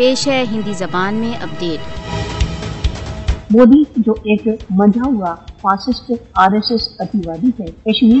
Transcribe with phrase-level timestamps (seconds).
[0.00, 1.80] پیش ہے ہندی زبان میں اپڈیٹ۔
[3.50, 8.20] مودی جو ایک منجھا ہوا فاسسٹ آر ایس ایس اتیوادی ہے کشمیر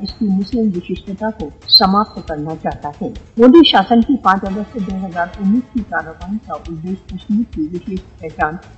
[0.00, 3.08] اس کی مسلم وشٹتا کو سماپت کرنا چاہتا ہے۔
[3.38, 8.20] مودی شاسن کی پانچ اگست دو ہزار انیس کی کارروائی کا ادیش کشمیر کی وششٹ
[8.20, 8.56] پہچان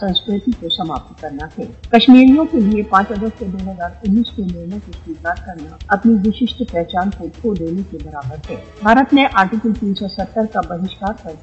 [0.00, 4.78] سنسکرتی کو سماپت کرنا ہے۔ کشمیریوں کے لیے پانچ اگست دو ہزار انیس کے نئے
[4.86, 9.72] کو سویکار کرنا، اپنی وشٹ پہچان کو کھو دینے کے برابر ہے۔ بھارت نے آرٹیکل
[9.80, 11.30] تین سو ستر کا بہشکار کر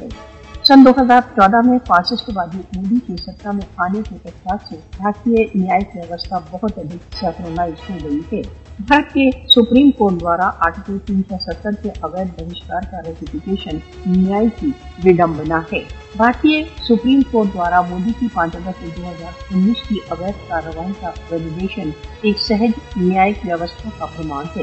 [0.00, 0.08] ہے۔
[0.68, 4.76] سن دو ہزار چودہ میں فاسسٹ وادی مودی کی سطح میں آنے کے پچھات سے
[4.96, 8.42] بھارتی نیائک ویوستھا بہت ادھک سیکرونائز ہو گئی ہے۔
[8.78, 14.44] بھارت کے سپریم کورٹ دوارا آرٹیکل تین سو ستر کے اویدھ بہشکار کا ریٹیفکیشن نیائ
[14.60, 14.70] کی
[15.04, 15.80] وڈمبنا ہے۔
[16.16, 21.10] بھارتی سپریم کورٹ دوارا مودی کی پانچ اگست دو ہزار انیس کی اویدھ کارروائی کا
[21.30, 21.90] ویلیڈیشن
[22.20, 24.62] ایک سہج نیائک ویوستھا کا پرمان ہے۔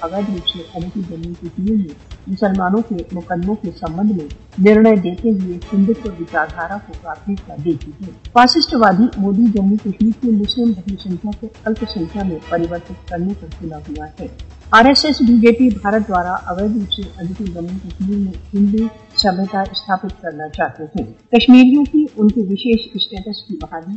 [0.00, 1.94] اویدھ روپ سے انکی جموں کی ٹیم میں
[2.26, 4.26] مسلمانوں کے مقدموں کے سمبند میں
[4.58, 10.30] نرنے دیتے ہوئے ہندوتو وچاردھارا کو پراتھمکتا دیتی ہے۔ فاسسٹ وادی مودی جموں کشمیر کی
[10.30, 14.26] مسلم بہی سنکھیا کو الپ سنکھیا میں پریورتت کرنے پر کھلا ہوا ہے۔
[14.72, 18.32] R S S B J P Bharat دوارا اویدھ روپ سے انکی جموں کشمیر میں
[18.54, 18.86] ہندو
[19.18, 23.96] سبھیتا استھاپت کرنا چاہتے ہیں کشمیریوں کی ان کے وشیش اسٹیٹس کی بحالی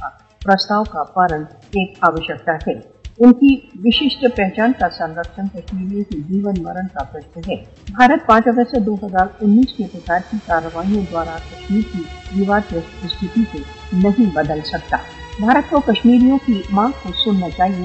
[0.00, 0.08] کا
[0.42, 2.74] پرستاؤ کا پالن ایک آوشکتا ہے
[3.18, 8.48] ان کی وششٹ پہچان کا سنرکشن کشمیریوں کے جیون مرن کا پرشن ہے بھارت پانچ
[8.48, 12.02] اگست دو ہزار انیس کے پرکار کی کارروائیوں دوارا کشمیر کی
[12.36, 13.58] وواد استھتی کو
[13.98, 14.96] نہیں بدل سکتا
[15.40, 17.84] بھارت کو کشمیریوں کی مانگ کو سننا چاہیے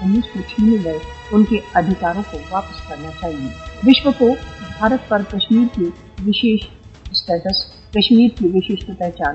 [0.00, 0.98] انیس کو چھینے گئے۔
[1.32, 3.48] ان کے ادھیکاروں کو واپس کرنا چاہیے۔
[3.86, 4.28] وشو کو
[4.78, 5.84] بھارت پر کشمیر کے
[6.26, 6.68] وشیش
[7.10, 9.34] اسٹیٹس کشمیر کی وششٹ پہچان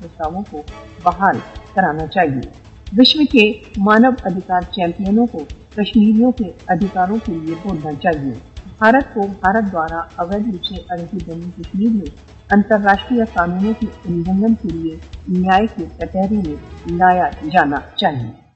[0.00, 0.62] پرستاووں کو
[1.02, 1.38] بحال
[1.74, 2.50] کرانا چاہیے۔
[2.98, 5.44] وشو کے مانو ادھیکار چیمپئنوں کو
[5.76, 8.47] کشمیریوں کے ادھیکاروں کے لیے بولنا چاہیے۔
[8.80, 12.10] بھارت کو بھارت دوارا اویدھ روپ سے انکی جموں کشمیر میں
[12.50, 14.96] انترراشٹریہ قانونوں کے النگھن کے لیے
[15.28, 16.56] نیا کے کٹہرے میں
[16.98, 18.46] لایا جانا چاہیے۔